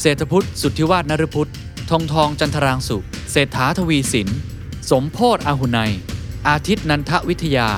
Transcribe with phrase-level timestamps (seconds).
[0.00, 1.50] เศรษฐพุฒิ สุทธิวาทนฤพุฒิ
[1.90, 2.98] ธงทองจันทรางศุ
[3.30, 4.28] เศรษฐาทวีสิน
[4.90, 5.78] สมโภชน์ อาหุนัย
[6.48, 7.70] อาทิตย์นันทวิทยา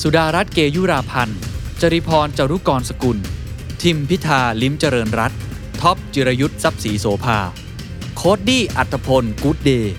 [0.00, 1.40] สุดารัตน์ เกยุราพันธุ์
[1.80, 3.18] จรีพรจารุกรสกุล
[3.82, 5.32] ทิมพิธาลิ้มเจริญรัตน์
[5.80, 7.38] ท็อปจิรายุส ทรัพย์ศรีโสภา
[8.16, 9.94] โคดดี้อัตพลกูดเดย์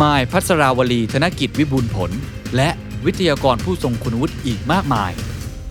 [0.00, 2.10] มายพัสราวลีธนกิจวิบูลผล
[2.56, 2.68] และ
[3.04, 5.12] วิทยากรผู้ทรงคุณวุฒิอีกมากมาย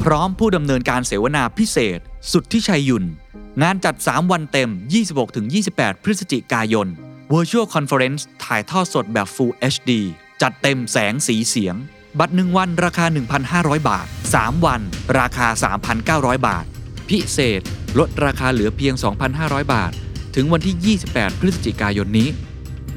[0.09, 1.99] ร้อมผู้ดำเนินการเสวนาพิเศษ
[2.31, 3.05] สุดที่ชัยยุน
[3.61, 4.69] งานจัด 3 วันเต็ม
[5.37, 6.87] 26-28 พฤศจิกายน
[7.33, 9.91] Virtual Conference ถ่ายทอดสดแบบ Full HD
[10.41, 11.75] จัดเต็มแสงสีเสียง
[12.19, 13.05] บัตร 1 วันราคา
[13.47, 14.81] 1,500 บาท 3 วัน
[15.19, 15.47] ราคา
[16.37, 16.65] 3,900 บาท
[17.09, 17.61] พิเศษ
[17.99, 18.93] ลดราคาเหลือเพียง
[19.33, 19.91] 2,500 บาท
[20.35, 22.29] ถึงวันที่ 28 พฤศจิกายนนี้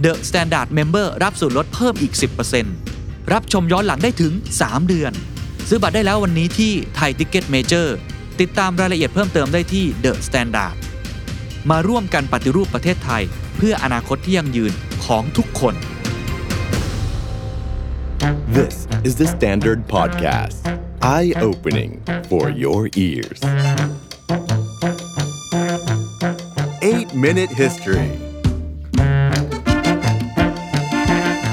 [0.05, 2.13] The Standard Member รับส่วนลดเพิ่มอีก
[2.73, 5.13] 10%รับชมย้อนหลังได้ถึง 3 เดือน
[5.73, 7.97] ซื้อบัตรได้แล้ววันนี้ที่ไทยทิกเก็ตเมเจอร์
[8.41, 10.75] ติดตามรายละเอียดเพิ่มเติมได้ที่ The Standard
[11.71, 13.23] มาร่วมกันปฏิรูปประเทศไทย
[13.57, 14.73] เพื่ออนาคตที่ยั่งยืน
[15.05, 15.75] ของทุกคน
[18.59, 18.75] This
[19.09, 20.59] is the Standard Podcast.
[21.17, 21.93] Eye opening
[22.31, 23.41] for your ears.
[26.91, 28.30] Eight Minute History.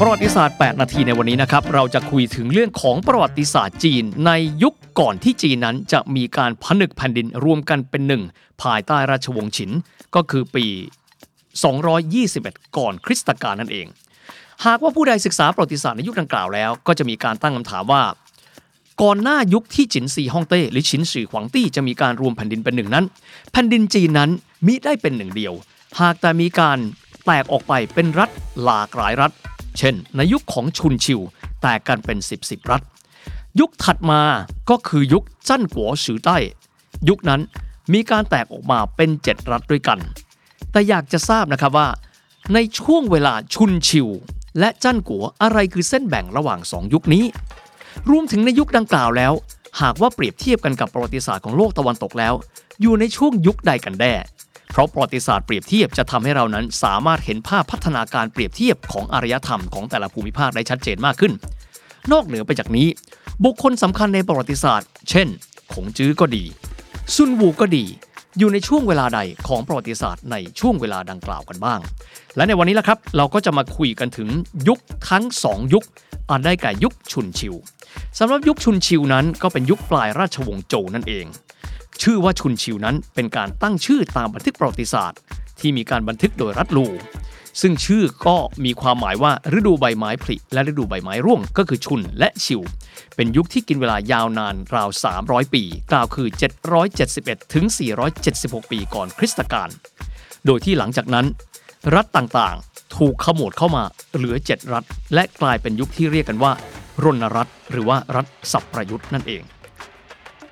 [0.01, 4.31] ประวัติศาสตร์ 8 นาทีในวันนี้นะครับ เราจะคุยถึงเรื่องของประวัติศาสตร์จีน ใน
[4.63, 8.23] ยุคก่อนที่จีนนั้นจะมีการผนึกแผ่นดินรวมกันเป็นหนึ่ง
[8.61, 9.71] ภายใต้ราชวงศ์ฉิน
[10.15, 10.65] ก็คือปี
[11.91, 13.87] 221 ก่อนคริสตกาลนั่นเอง
[14.65, 18.03] หากว่าผู้ใดศึกษาประวัติศาสตร์ในยุคดังกล่าวแล้ว ก็จะมีการตั้งคำถามว่า
[19.01, 23.05] ก่อนหน้ายุคที่จินซีฮ่องเต้หรือฉินสื่อขวางตี้จะมีการรวมแผ่นดินเป็นหนึ่งนั้น
[23.51, 24.29] แผ่นดินจีนนั้น
[24.65, 25.53] มิได้เป็นหนึ่งเดียว
[25.99, 26.77] หากแต่มีการ
[27.25, 28.29] แตกออกไปเป็นรัฐ
[28.63, 29.31] หลากหลายรัฐ
[29.77, 31.19] เช่น ในยุคของชุนชิว
[31.61, 32.83] แตกกันเป็น 10บสรัฐ
[33.59, 34.21] ยุคถัดมา
[34.69, 36.37] ก็คือยุคจั้นกัวสือใต้
[37.09, 37.41] ยุคนั้น
[37.93, 39.99] มีการแตกออกมาเป็น 7 รัฐด้วยกัน
[40.71, 41.87] แต่อยากจะทราบนะครับว่า
[42.53, 44.07] ในช่วงเวลาชุนชิว
[44.59, 47.23] และจั้นกัวอะไรคือเส้นแบ่งระหว่าง 2 ยุคนี้
[48.09, 49.33] รวมถึงในยุคดังกล่าวแล้ว
[49.81, 52.33] หากว่าเปรียบเทียบกันกับประวัติศาสตร์ของโลกตะวันตกแล้ว
[52.81, 54.13] อยู่ในช่วงยุคใดกันแน่
[54.71, 61.33] เพราะประวัติศาสตร์เปรียบเทียบจะทำให้เรานั้นสามารถเห็นภาพพัฒนาการเปรียบเทียบของอารยธรรมของแต่ละภูมิภาคได้ชัดเจนมากขึ้น
[62.11, 62.87] นอกเหนือไปจากนี้
[63.43, 65.27] บุคคลสำคัญในประวัติศาสตร์ เช่น
[65.73, 66.43] ขงจื้อก็ดี
[67.15, 67.85] ซุนวูก็ดี
[68.39, 71.79] อยู่ในช่วงเวลาใดของประวัติศาสตร์ในช่วงเวลาดังกล่าวกันบ้าง
[72.35, 74.29] และในวันนี้ละครับ เราก็จะมาคุยกันถึง
[74.67, 75.85] ยุคทั้ง 2 ยุค
[76.29, 77.55] อันได้แก่ยุคชุนชิว
[78.19, 81.25] สำหรับยุคชุนชิวนั้นก็เป็นยุคปลายราชวงศ์โจวนั่นเอง
[82.01, 85.19] ชื่อว่าชุนชิวนั้นเป็นการตั้งชื่อตามบันทึกประวัติศาสตร์
[85.59, 86.87] ที่มีการบันทึกโดยรัฐลู
[87.61, 92.61] ซึ่งชื่อก็มีความหมายว่าฤดูใบไม้ผลิและฤดูใบไม้ร่วงก็คือชุนและชิว
[93.15, 94.89] เป็นยุคที่กินเวลายาวนานราว
[95.21, 96.27] 300 ปี กล่าวคือ
[96.91, 97.65] 771 ถึง
[98.19, 99.69] 476 ปีก่อนคริสตกาล
[100.45, 101.25] โดยที่หลังจากนั้น
[101.95, 103.83] รัฐต่างๆ ถูกขมวดเข้ามา
[104.15, 106.51] เหลือ 7 รัฐ และกลายเป็นยุคที่เรียกกันว่า
[107.03, 109.41] รณรัฐ หรือว่ารัฐสับประยุทธ์นั่นเอง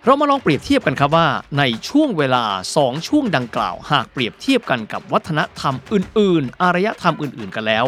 [0.08, 1.28] เรามาลองเปรียบเทียบกันครับว่า
[1.58, 2.44] ในช่วงเวลา
[2.76, 7.86] 2 ช่วงดังกล่าว หากเปรียบเทียบกันกับวัฒนธรรมอื่น ๆ อารยธรรมอื่น ๆ กันแล้ว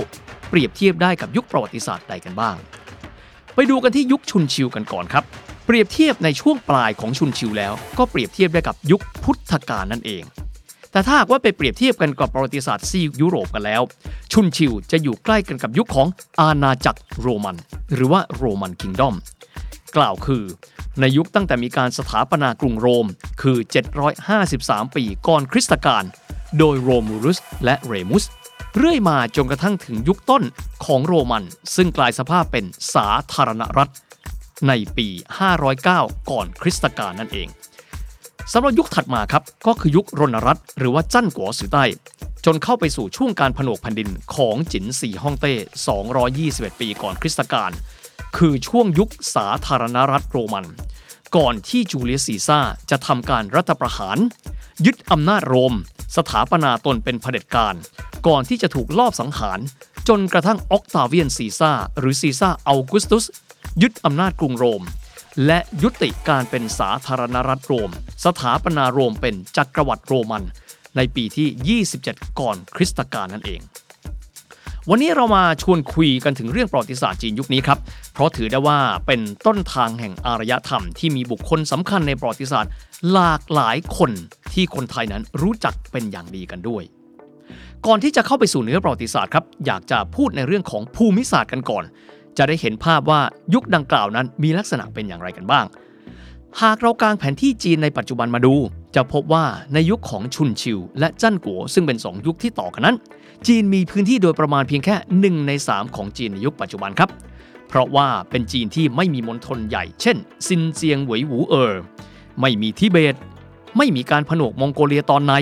[0.49, 2.55] เปรียบเทียบได้กับยุคประวัติศาสตร์ใดกันบ้าง
[3.55, 5.23] ไปดูกันที่ยุคชุนชิวกันก่อนครับ
[5.65, 10.23] เปรียบเทียบในช่วงปลายของชุนชิวแล้ว ก็เปรียบเทียบได้กับยุคพุทธกาลนั่นเอง
[10.91, 13.81] แต่ถ้าหากว่าไปเปรียบเทียบกันกับประวัติศาสตร์ซียุโรปกันแล้ว
[14.33, 16.07] ชุนชิวจะอยู่ใกล้กันกับยุคของ
[16.39, 17.55] อาณาจักรโรมัน
[17.93, 19.15] หรือว่าโรมันคิงดอม
[19.97, 20.43] กล่าวคือ
[20.99, 23.07] ในยุคตั้งแต่มีการสถาปนากรุงโรม
[23.41, 23.57] คือ
[24.27, 26.03] 753 ปีก่อนคริสตกาล
[26.59, 28.23] โดยโรมูลุสและเรมุส
[28.77, 30.43] เรื่อยมาจนกระทั่งถึงยุคต้น
[30.85, 31.43] ของโรมัน
[31.75, 33.91] ซึ่งกลายสภาพเป็นสาธารณรัฐ
[34.67, 35.07] ในปี
[35.67, 37.47] 509 ก่อนคริสตกาลนั่นเอง
[38.53, 41.85] สำหรับยุคถัดมาครับ ก็คือยุครณรัฐหรือว่าจั้นกัวสือใต้
[42.45, 45.53] จนเข้าไปสู่ช่วงการผนวกแผ่นดินของจินสีฮ่องเต้
[46.17, 47.71] 221 ปีก่อนคริสตกาล
[48.35, 50.65] คือช่วงยุคสาธารณรัฐโรมัน
[51.35, 52.59] ก่อนที่จูเลียสซีซ่า
[52.89, 54.17] จะทำการรัฐประหาร
[54.85, 55.73] ยึดอำนาจโรม
[56.17, 57.75] สถาปนาตนเป็นเผด็จการ
[58.27, 59.59] ก่อนที่จะถูกลอบสังหาร
[60.07, 63.25] จนกระทั่งออกตาเวียนซีซ่าหรือซีซ่าอัลกุสตุส
[63.81, 64.83] ยึดอำนาจกรุงโรม
[65.45, 67.91] และยุติการเป็นสาธารณรัฐโรม
[68.25, 70.43] สถาปนาโรมเป็นจักรวรรดิโรมัน
[70.95, 73.61] ในปีที่ 27 ก่อนคริสตกาลนั่นเอง
[74.91, 77.79] วันนี้เรามาชวนคุยกันถึงเรื่องประวัติศาสตร์จีนยุคนี้ครับ
[78.13, 82.71] เพราะถือได้ว่าเป็นต้นทางแห่งอารยธรรมที่มีบุคคลสำคัญในประวัติศาสตร์
[83.11, 84.11] หลากหลายคน
[84.53, 86.83] ที่คนไทยนั้นรู้จักเป็นอย่างดีกันด้วย
[87.85, 91.83] ก่อนที่จะเข้าไปสู่เนื้อประวัติศาสตร์ครับ อยากจะพูดในเรื่องของภูมิศาสตร์กันก่อน
[92.37, 93.21] จะได้เห็นภาพว่า
[93.53, 95.65] ยุคดังกล่าวนั้นมีลักษณะเป็นอย่างไรกันบ้าง
[96.61, 98.55] หากเรากางแผนที่จีนในปัจจุบันมาดู
[98.95, 102.97] จะพบว่าในยุคของชุนชิว และจั่นกัวซึ่งเป็น2ยุคที่ต่อกันนั้น
[103.47, 107.09] จีนมีพื้นที่โดยประมาณเพียงแค่ 1 ใน 3 ของจีนในยุคปัจจุบันครับ
[107.67, 110.17] เพราะว่าเป็นจีนที่ไม่มีมณฑลใหญ่ เช่น
[110.47, 111.73] ซินเจียงหวยหูเออ
[112.41, 113.15] ไม่มีทิเบต
[113.77, 115.33] ไม่มีการผนวกมองโกเลียตอนใน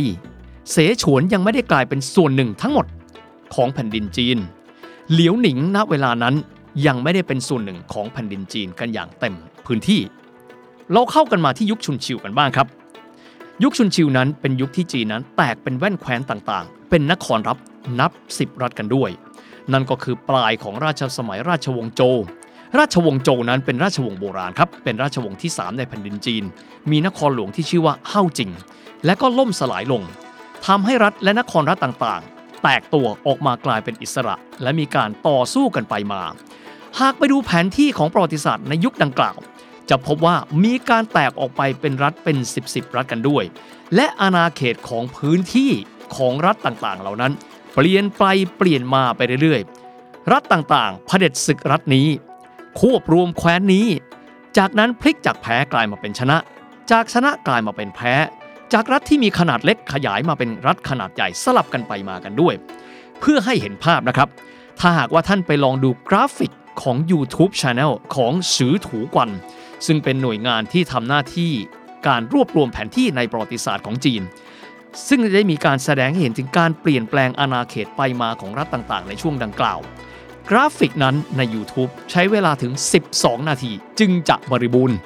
[0.71, 2.85] เสฉวนยังไม่ได้กลายเป็นส่วนหนึ่งทั้งหมด
[3.53, 4.37] ของแผ่นดินจีน
[5.11, 6.35] เหลียวหนิงณเวลานั้น
[6.85, 10.01] ยังไม่ได้เป็นส่วนหนึ่งของแผ่นดินจีนกันอย่างเต็มพื้นที่
[10.91, 12.67] เราเข้ากันมาที่ยุคชุนชิวกันบ้างครับ
[13.63, 17.57] ยุคชุนชิวนั้นเป็นยุคที่จีนนั้นแตกเป็นแว่นแคว้นต่างๆ เป็นนครรับ
[17.99, 19.09] นับสิบรัฐกันด้วย
[19.73, 22.01] นั่นก็คือปลายของราชสมัยราชวงศ์โจ
[22.79, 26.43] ราชวงศ์โจนั้นเป็นราชวงศ์โบราณครับ เป็นราชวงศ์ที่ 3 ในแผ่นดินจีน
[26.91, 28.51] มีนครหลวงที่ชื่อว่าเฮาจิง
[29.05, 30.03] และก็ล่มสลายลง
[30.65, 36.21] ทำให้รัฐและนครรัฐต่างๆ แตกตัวออกมากลายเป็นอิสระ และมีการต่อสู้กันไปมา
[36.99, 39.37] หากไปดูแผนที่ของประวัติศาสตร์ในยุคดังกล่าว
[39.89, 43.43] จะพบว่ามีการแตกออกไปเป็นรัฐเป็น 10บสรัฐกันด้วย
[43.95, 45.71] และอาณาเขตของพื้นที่
[46.15, 47.33] ของรัฐต่างๆ เหล่านั้น
[47.75, 48.23] เปลี่ยนไป
[48.57, 52.07] เปลี่ยนมาไปเรื่อยๆ รัฐต่างๆเผด็จศึกรัฐนี้
[52.79, 53.87] ควบรวมแคว้นนี้
[54.57, 56.37] จากนั้นพลิกจากแพ้กลายมาเป็นชนะ
[56.91, 58.13] จากชนะกลายมาเป็นแพ้
[58.73, 62.53] จากรัฐที่มีขนาดเล็กขยายมาเป็นรัฐขนาดใหญ่สลับกันไปมากันด้วย
[63.19, 64.29] เพื่อให้เห็นภาพนะครับ
[64.79, 66.51] ถ้าหากว่าท่านไปลองดูกราฟิก
[66.81, 69.29] ของ YouTube Channel ของสือถูกวัน
[69.85, 71.51] ซึ่งเป็นหน่วยงานที่ทำหน้าที่
[72.07, 74.21] การรวบรวมแผนที่ในประวัติศาสตร์ของจีน
[75.07, 79.79] ซึ่งได้มีการแสดงให้เห็นถึงการเปลี่ยนแปลงอาณาเขตไปมาของรัฐต่างๆ ในช่วงดังกล่าว
[80.49, 82.71] กราฟิกนั้นใน YouTube ใช้เวลาถึง
[83.09, 84.97] 12 นาที จึงจะบริบูรณ์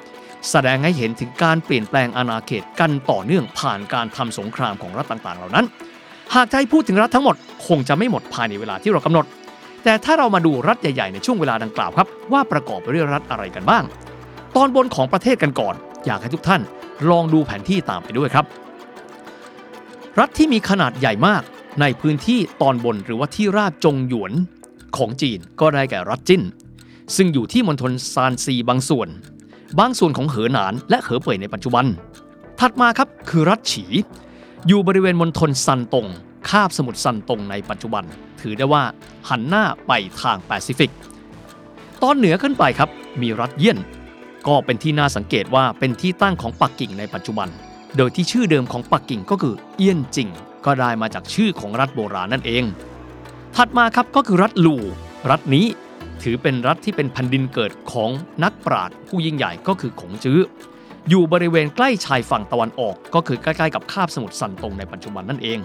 [0.50, 5.66] แสดงให้เห็นถึงการเปลี่ยนแปลงอาณาเขตกันต่อเนื่องผ่านการทำสงครามของรัฐต่างๆ เหล่านั้น
[6.34, 7.36] หากจะให้พูดถึงรัฐทั้งหมด
[7.66, 9.26] คงจะไม่หมดภายในเวลาที่เรากำหนด
[9.84, 13.84] แต่ถ้าเรามาดูรัฐใหญ่ๆในช่วงเวลาดังกล่าวครับ ว่าประกอบไปด้วยรัฐอะไรกันบ้าง
[14.56, 15.74] ตอนบนของประเทศกันก่อน
[16.06, 16.60] อยากให้ทุกท่าน
[17.10, 18.44] ลองดูแผนที่ตามไปด้วยครับ
[20.18, 21.42] รัฐที่มีขนาดใหญ่มาก
[21.80, 24.32] ในพื้นที่ตอนบนหรือว่าที่ราบจงหยวน
[24.96, 26.42] ของจีนก็ได้แก่รัฐจิ้น
[27.16, 29.08] ซึ่งอยู่ที่มณฑลซานซีบางส่วน
[29.78, 31.84] บางส่วนของเหอหนานและเหอเป่ยในปัจจุบัน
[32.60, 33.84] ถัดมาครับคือรัฐฉี
[34.66, 36.06] อยู่บริเวณมณฑลซานตง
[36.48, 38.04] คาบสมุทรซานตงในปัจจุบัน
[38.40, 38.82] ถือได้ว่า
[39.28, 40.92] หันหน้าไปทางแปซิฟิก
[42.02, 42.90] ตอนเหนือขึ้นไปครับ
[43.22, 43.78] มีรัฐเยี่ยน
[44.46, 47.48] ก็เป็นที่น่าสังเกตว่าเป็นที่ตั้งของปักกิ่งในปัจจุบัน
[47.96, 50.28] โดยที่ชื่อเดิมของปักกิ่งก็คือเอี้ยนจิง
[50.66, 52.64] ก็ได้มาจากชื่อของรัฐโบราณนั่นเอง
[53.56, 54.82] ถัดมาครับก็คือรัฐลู่
[55.30, 55.66] รัฐนี้
[56.22, 58.10] ถือเป็นรัฐที่เป็นแผ่นดินเกิดของ
[58.42, 60.38] นักปราชญ์ผู้ยิ่งใหญ่ก็คือขงจื้อ
[61.08, 65.58] อยู่บริเวณใกล้ชายฝั่งตะวันออก ก็คือใกล้ๆกับคาบสมุทรซันตงในปัจจุบันนั่นเอง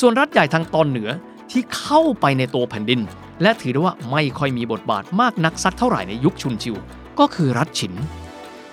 [0.00, 1.10] ส่วนรัฐใหญ่ทางตอนเหนือ
[1.50, 3.00] ที่เข้าไปในตัวแผ่นดิน
[3.42, 6.76] และถือได้ว่าไม่ค่อยมีบทบาทมากนักสักเท่าไหร่ในยุคชุนชิว
[7.18, 7.94] ก็คือรัฐฉิน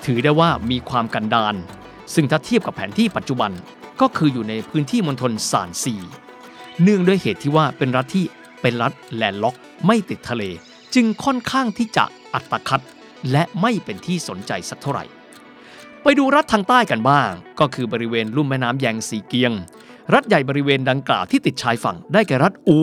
[0.06, 1.56] ถือได้ว่ามีความกันดาร
[2.14, 3.52] ซึ่งถ้าเทียบกับแผนที่ปัจจุบัน
[4.02, 5.96] ก็คืออยู่ในพื้นที่มณฑลซานซี
[6.84, 8.26] เนื่องด้วยเหตุที่ว่าเป็นรัฐที่
[8.62, 10.44] เป็นรัฐแลนด์ล็อก ไม่ติดทะเล
[10.96, 12.84] จึงค่อนข้างที่จะอัตคัด
[13.32, 15.06] และไม่เป็นที่สนใจสักเท่าไหร่
[16.04, 19.52] ไปดูรัฐทางใต้กันบ้าง ก็คือบริเวณลุ่มแม่น้ำแยงซีเกียง
[20.14, 22.80] รัฐใหญ่บริเวณดังกล่าวที่ติดชายฝั่งได้แก่รัฐอู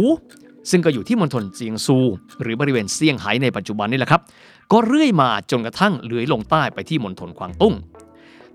[0.71, 1.99] ซึ่งก็อยู่ที่มณฑลเจียงซู
[2.43, 4.23] หรือบริเวณเซี่ยงไฮ้ในปัจจุบันนี่แหละครับ
[4.73, 7.75] ก็เรื่อยมาจนกระทั่งเลื้อยลงใต้ไปที่มณฑลกวางตุ้ง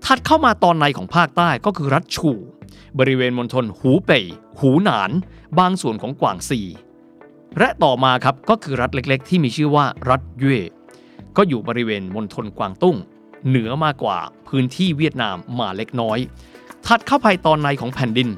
[0.04, 2.30] ถัดเข้ามาตอนในของภาคใต้ก็คือรัฐชู
[2.98, 4.24] บริเวณมณฑลหูเป่ย
[4.60, 5.10] หูหนาน
[5.58, 6.60] บางส่วนของกวางซี
[7.58, 10.58] และต่อมาครับก็คือรัฐเล็กๆ ที่มีชื่อว่ารัฐเย่
[11.36, 12.96] ก็อยู่บริเวณมณฑลกวางตุ้ง
[13.48, 16.18] เหนือมากกว่าพื้นที่เวียดนามมาเล็กน้อย
[16.86, 18.28] ถัดเข้าไปตอนในของแผ่นดิน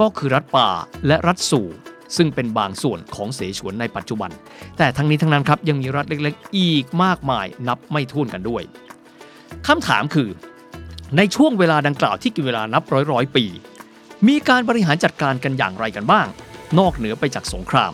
[0.00, 0.68] ก็คือรัฐป่า
[1.06, 1.66] และรัฐสู่
[2.16, 4.30] ซึ่งเป็นบางส่วนของเสฉวนในปัจจุบัน
[4.78, 8.62] แต่ทั้งนี้ทั้งนั้นครับยังมีรัฐเล็กๆ อีกมากมายนับไม่ถ้วนกันด้วย
[9.66, 10.28] คำถามคือ
[11.16, 13.44] ในช่วงเวลาดังกล่าวที่กินเวลานับร้อยร้อยปี
[14.28, 16.26] มีการบริหารจัดการกันอย่างไรกันบ้าง
[16.78, 17.92] นอกเหนือไปจากสงคราม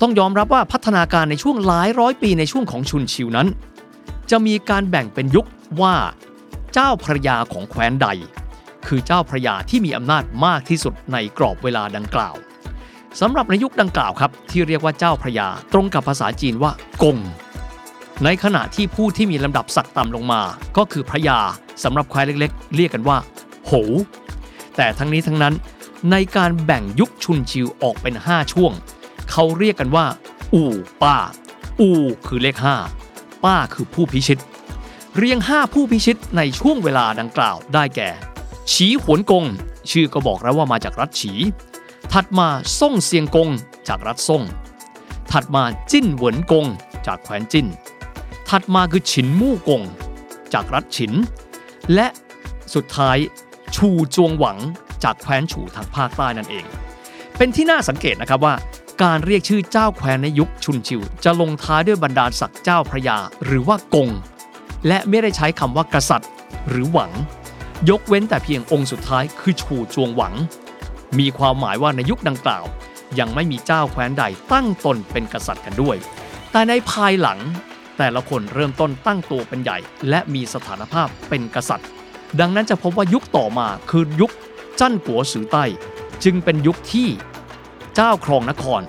[0.00, 3.48] ต้องยอมรับว่าพัฒนาการในช่วงหลายร้อยปีในช่วงของชุนชิวนั้น
[4.30, 5.46] จะมีการแบ่งเป็นยุค
[5.82, 5.94] ว่า
[6.74, 8.08] เจ้าพระยาของแคว้นใด
[8.86, 12.36] คือเจ้าพระยาที่มีอำนาจมากที่สุดในกรอบเวลาดังกล่าว
[13.20, 16.72] สำหรับในยุคดังกล่าวครับที่เรียกว่าเจ้าพระยาตรงกับภาษาจีนว่า
[17.02, 17.16] กง
[18.24, 20.42] ในขณะที่ผู้ที่มีลำดับศักดิ์ต่ำลงมา
[20.76, 21.38] ก็คือพระยา
[21.84, 23.18] สำหรับคว้นเล็กๆ เรียกกันว่า
[23.64, 23.72] โห
[24.76, 25.54] แต่ทั้งนี้ทั้งนั้น
[26.10, 28.72] ในการแบ่งยุคชุนชิวออกเป็น 5 ช่วง
[29.30, 30.06] เขาเรียกกันว่า
[30.54, 30.72] อู่
[31.02, 31.16] ป้า
[31.80, 32.56] อู่คือเลข
[33.00, 34.40] 5 ป้าคือผู้พิชิต
[35.16, 38.10] เรียง 5 ผู้พิชิตในช่วงเวลาดังกล่าวได้แก่
[38.72, 39.44] ฉีหวนกง
[39.90, 41.32] ชื่อก็บอกแล้วว่ามาจากรัฐฉี
[42.12, 42.48] ถัดมา
[42.80, 43.48] ซ่งเซียงกง
[43.88, 44.42] จากรัฐซ่ง
[45.32, 46.66] ถัดมาจิ้นเหวินกง
[47.06, 47.66] จากแคว้นจิ้น
[48.48, 49.82] ถัดมาคือฉินมู่กง
[50.52, 51.12] จากรัฐฉิน
[51.94, 52.06] และ
[52.74, 53.16] สุดท้าย
[53.76, 54.58] ชูจวงหวัง
[55.04, 56.64] จากแคว้นฉูทางภาคใต้นั่นเอง
[57.36, 58.54] เป็นที่น่าสังเกตนะครับว่า
[59.02, 64.08] การเรียกชื่อเจ้าแคว้นในยุคชุนชิว จะลงท้ายด้วยบรรดาศักดิ์เจ้าพระยาหรือว่ากง
[64.88, 66.30] และไม่ได้ใช้คำว่ากษัตริย์
[66.68, 67.12] หรือหวัง
[67.90, 70.34] ยกเว้นแต่เพียงองค์สุดท้ายคือชูจวงหวัง
[71.18, 72.64] มีความหมายว่าในยุคดังกล่าว
[73.18, 75.96] ยังไม่มีเจ้าแคว้นใดตั้งตนเป็นกษัตริย์กันด้วย
[76.52, 77.38] แต่ในภายหลัง
[77.98, 79.78] แต่ละคนเริ่มต้นตั้งตัวเป็นใหญ่
[80.10, 81.88] และมีสถานภาพเป็นกษัตริย์
[82.40, 84.32] ดังนั้นจะพบว่ายุคต่อมาคือยุค
[84.80, 85.64] จั้นกัวสือใต้
[86.24, 87.08] จึงเป็นยุคที่
[87.94, 88.82] เจ้าครองนคร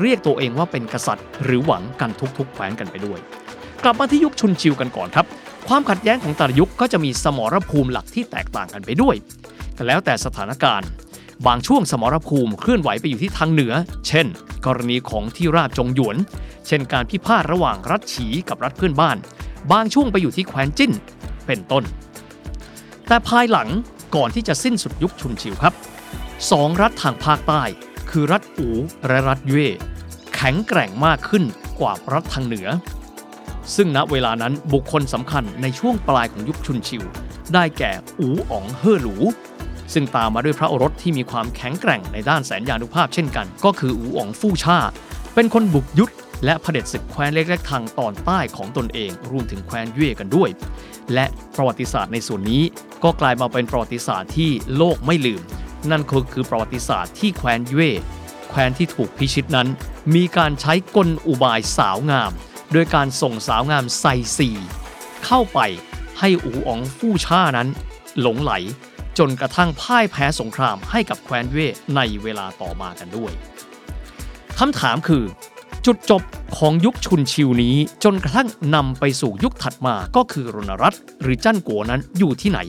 [0.00, 3.18] เรียกตัวเองว่าเป็นกษัตริย์ หรือหวังกันทุกๆแคว้นกันไปด้วย
[3.84, 5.26] กลับมาที่ยุคชุนชิวกันก่อนครับ
[5.68, 9.16] ความขัดแย้งของแต่ละยุคก็จะมีสมรภูมิหลักที่แตกต่างกันไปด้วย
[9.76, 10.88] ก็แล้วแต่สถานการณ์
[11.46, 13.72] บางช่วงสมรภูมิเคลื่อนไหวไปอยู่ที่ทางเหนือ
[14.06, 14.26] เช่น
[14.66, 16.16] กรณีของที่ราบจงหยวน
[16.66, 19.16] เช่นการพิพาทระหว่างรัฐฉีกับรัฐเพื่อนบ้าน
[19.72, 20.92] บางช่วงไปอยู่ที่แคว้นจิ้น
[21.46, 21.84] เป็นต้น
[23.06, 23.68] แต่ภายหลัง
[24.16, 25.74] ก่อนที่จะสิ้นสุดยุคชุนชิวครับ
[26.50, 27.62] สองรัฐทางภาคใต้
[28.10, 28.68] คือรัฐอู
[29.06, 29.66] และรัฐเย่
[30.34, 31.44] แข็งแกร่งมากขึ้น
[31.80, 32.68] กว่ารัฐทางเหนือ
[33.74, 37.02] ซึ่งณเวลานั้นบุคคลสำคัญในช่วงปลายของยุคชุนชิว
[37.54, 39.16] ได้แก่อูอ๋องเฮ่อหลู
[39.92, 44.78] ซึ่งตามมาด้วยพระโอรสที่มีความแข็งแกร่งในด้านแสนยานุภาพเช่นกัน ก็คืออูอ๋องฟู่ชา
[45.34, 46.12] เป็นคนบุกยุทธ
[46.44, 50.50] และเผด็จศึกแคว้นเล็กๆทางตอนใต้ของตนเอง รวมถึงแคว้นเย่กันด้วย
[51.14, 52.62] และประวัติศาสตร์ในส่วนนี้
[53.04, 55.42] ก็กลายมาเป็นประวัติศาสตร์ที่โลกไม่ลืม
[55.90, 57.90] นั่นก็คือประวัติศาสตร์ที่แคว้นเย่
[58.48, 59.68] แคว้นที่ถูกพิชิตนั้น
[60.14, 62.32] มีการใช้กลอุบายสาวงาม
[62.72, 64.04] โดยการส่งสาวงามไซ
[64.36, 64.50] ซี
[65.26, 65.58] เข้าไป
[66.18, 67.68] ให้อูอ๋องฟู่ชานั้น
[68.20, 68.52] หลงไหล
[69.20, 73.32] จนกระทั่งพ่ายแพ้สงครามให้กับแคว้นเว่ในเวลาต่อมากันด้วย
[74.58, 75.24] คำถามคือ
[75.86, 76.22] จุดจบ
[76.58, 82.60] ของยุคชุนชิวนี้จนกระทั่งนำไปสู่ยุคถัดมาก็คือรณรัตน์หรือจั้นกัวนั้นอยู่ที่ไหน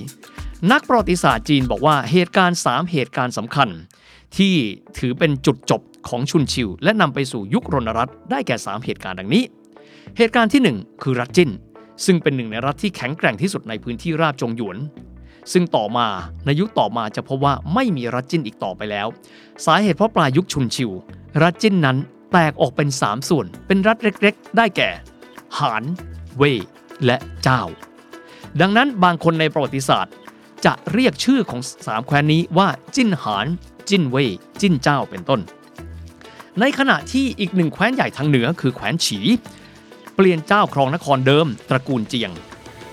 [0.71, 3.69] นักประวัติศาสตร์จีนบอกว่าเหตุการณ์ 3 เหตุการณ์สำคัญ
[4.37, 4.53] ที่
[4.97, 9.43] ถือเป็นจุดจบของชุนชิว และนำไปสู่ยุครณรัตน์ได้แก่ 3 เหตุการณ์ดังนี้
[10.17, 11.51] เหตุการณ์ที่ 1 คือรัฐจิน
[12.05, 14.77] ซึ่งเป็นหนึ่งในรัฐที่แข็งแกร่งที่สุดในพื้นที่ราบจงหยวน
[15.53, 16.07] ซึ่งต่อมา
[16.45, 19.07] ในยุคต่อมาจะพบว่าไม่มีรัฐจินอีกต่อไปแล้ว
[19.65, 20.91] สาเหตุเพราะปลายยุคชุนชิว
[21.41, 21.97] รัฐจินนั้น
[22.31, 24.89] แตกออกเป็น 3 ส่วน เป็นรัฐเล็กๆ ได้แก่
[25.59, 25.83] หาน
[26.37, 26.57] เว่ย
[27.05, 27.61] และเจ้า
[28.61, 30.13] ดังนั้นบางคนในประวัติศาสตร์
[30.65, 33.47] จะเรียกชื่อของ3แคว้นนี้ว่าจิ้นหาน
[33.89, 34.29] จิ้นเว่ย
[34.61, 35.39] จิ้นเจ้าเป็นต้น
[36.59, 39.19] ในขณะที่อีกหนึ่งแคว้นใหญ่ทางเหนือคือแคว้นฉี
[40.15, 42.31] เปลี่ยนเจ้าครองนครเดิม ตระกูลเจียง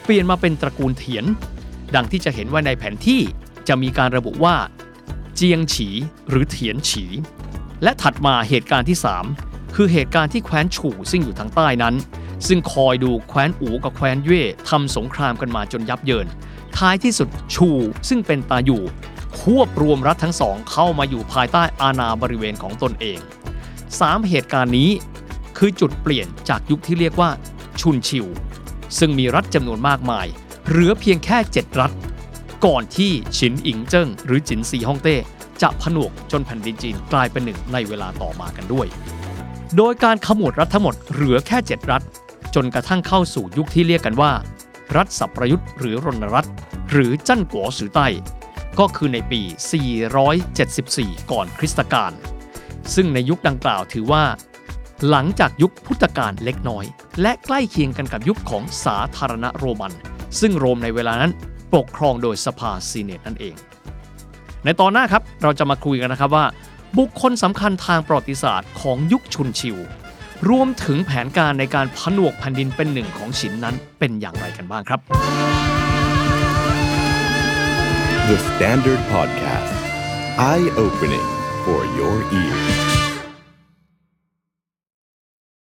[0.05, 1.25] เปลี่ยนมาเป็นตระกูลเถียน
[1.95, 3.21] ดังที่จะเห็นว่าในแผนที่
[3.69, 4.57] จะมีการระบุว่า
[5.35, 5.89] เจียงฉี
[6.29, 7.05] หรือเถียนฉี
[7.83, 8.99] และถัดมาเหตุการณ์ที่
[9.37, 11.95] 3 คือเหตุการณ์ที่แคว้นฉู่ซึ่งอยู่ทางใต้นั้น
[12.47, 16.27] ซึ่งคอยดูแคว้นอูกับแคว้นเย่ทำสงครามกันมาจนยับเยิน
[16.77, 17.69] ท้ายที่สุดชู
[18.09, 18.83] ซึ่งเป็นตาอยู่
[19.41, 23.19] ควบรวมรัฐทั้งสองเข้ามาอยู่ภายใต้อาณาบริเวณของตนเอง
[23.75, 24.91] 3 เหตุการณ์นี้
[25.59, 27.31] คือจุดเปลี่ยนจากยุคที่เรียกว่า
[27.81, 28.27] ชุนชิว
[28.99, 30.27] ซึ่งมีรัฐจำนวนมากมาย
[30.71, 31.93] เหลือเพียงแค่ 7 รัฐ
[32.67, 35.17] ก่อนที่ฉินอิงเจิ้งหรือจินซีฮ่องเต้
[35.63, 38.87] จะผนวกจนแผ่นดินจีนกลายเป็นหนึ่งในเวลาต่อมากันด้วย
[39.77, 42.03] โดยการขมวดรัฐทั้งหมดเหลือแค่ 7 รัฐ
[42.55, 44.33] จนกระทั่งเข้าสู่ยุคที่เรียกกันว่า
[44.97, 46.49] รัฐสัปประยุทธ์หรือรณรัฐ
[46.91, 48.09] หรือจั้นกัวสือใต้
[48.79, 49.41] ก็คือในปี
[50.37, 52.13] 474 ก่อนคริสตกาล
[52.95, 54.25] ซึ่งในยุคดังกล่าวถือว่า
[55.09, 56.85] หลังจากยุคพุทธกาลเล็กน้อย
[57.23, 59.95] และใกล้เคียงกันกับยุคของสาธารณโรมัน
[60.41, 61.33] ซึ่งโรมในเวลานั้น
[61.75, 63.55] ปกครองโดยสภาซีเนตนั่นเอง
[64.65, 66.47] ในตอนหน้าครับเราจะมาคุยกันนะครับว่า
[66.99, 69.77] บุคคลสำคัญทางประวัติศาสตร์ของยุคชุนชิว
[70.51, 75.01] รวมถึงแผนการในการผนวกแผ่นดินเป็นหนึ่งของฉินนั้นเป็นอย่างไรกันบ้างครับ
[78.29, 79.75] The Standard Podcast.
[80.51, 81.29] Eye opening
[81.65, 82.88] for your ears